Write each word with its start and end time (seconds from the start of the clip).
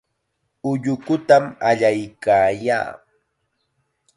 Ullukutam 0.69 1.43
allaykaayaa. 1.71 2.89